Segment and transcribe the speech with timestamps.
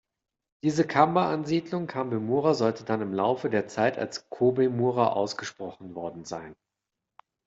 [0.63, 6.55] Diese Kambe-Ansiedlung Kambe-mura soll dann im Laufe der Zeit als Kōbe-mura ausgesprochen worden sein.